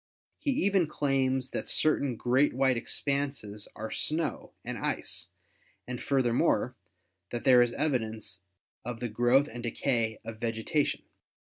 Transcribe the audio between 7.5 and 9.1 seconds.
is evidence of the